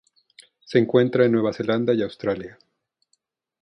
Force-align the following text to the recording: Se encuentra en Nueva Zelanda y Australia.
Se 0.65 0.79
encuentra 0.79 1.25
en 1.25 1.31
Nueva 1.33 1.53
Zelanda 1.53 1.93
y 1.93 2.01
Australia. 2.01 2.57